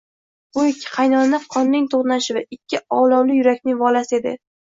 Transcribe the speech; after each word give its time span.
Bu 0.57 0.61
ikki 0.69 0.87
qaynoq 0.93 1.43
qonning 1.57 1.85
toʻqnashuvi, 1.91 2.43
ikki 2.57 2.81
olovli 3.01 3.39
yurakning 3.41 3.79
volasi 3.85 4.19
edi. 4.21 4.35